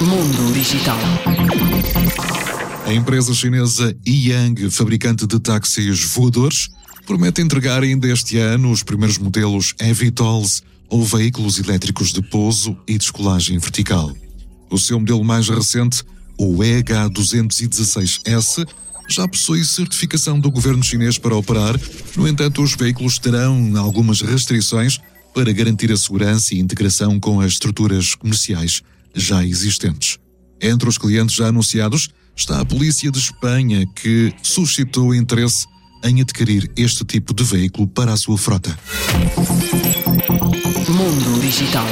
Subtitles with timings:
[0.00, 0.98] Mundo Digital.
[2.86, 6.68] A empresa chinesa Yang, fabricante de táxis voadores,
[7.06, 12.98] promete entregar ainda este ano os primeiros modelos eVTOLs ou veículos elétricos de pouso e
[12.98, 14.12] descolagem vertical.
[14.70, 16.04] O seu modelo mais recente,
[16.38, 18.66] o EH216S,
[19.08, 21.78] já possui certificação do governo chinês para operar,
[22.16, 24.98] no entanto, os veículos terão algumas restrições
[25.34, 28.82] para garantir a segurança e integração com as estruturas comerciais
[29.14, 30.18] já existentes.
[30.62, 35.66] Entre os clientes já anunciados está a Polícia de Espanha, que suscitou interesse
[36.04, 38.78] em adquirir este tipo de veículo para a sua frota.
[40.88, 41.86] Mundo Digital.